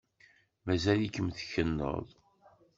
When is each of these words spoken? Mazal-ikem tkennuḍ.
Mazal-ikem 0.65 1.27
tkennuḍ. 1.37 2.07